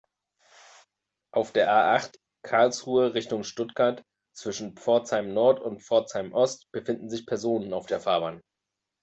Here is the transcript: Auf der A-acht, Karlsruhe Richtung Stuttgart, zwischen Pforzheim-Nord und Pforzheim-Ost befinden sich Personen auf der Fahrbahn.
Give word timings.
Auf 1.31 1.51
der 1.51 1.71
A-acht, 1.71 2.19
Karlsruhe 2.41 3.13
Richtung 3.13 3.43
Stuttgart, 3.43 4.03
zwischen 4.35 4.75
Pforzheim-Nord 4.75 5.59
und 5.59 5.83
Pforzheim-Ost 5.83 6.71
befinden 6.71 7.07
sich 7.07 7.27
Personen 7.27 7.71
auf 7.71 7.85
der 7.85 7.99
Fahrbahn. 8.01 8.41